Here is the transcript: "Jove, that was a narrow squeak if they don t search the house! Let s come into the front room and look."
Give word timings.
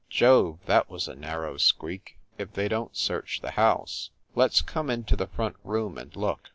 "Jove, 0.09 0.57
that 0.65 0.89
was 0.89 1.07
a 1.07 1.13
narrow 1.13 1.57
squeak 1.57 2.17
if 2.39 2.53
they 2.53 2.67
don 2.67 2.87
t 2.87 2.95
search 2.95 3.39
the 3.41 3.51
house! 3.51 4.09
Let 4.33 4.49
s 4.49 4.61
come 4.63 4.89
into 4.89 5.15
the 5.15 5.27
front 5.27 5.57
room 5.63 5.99
and 5.99 6.15
look." 6.15 6.49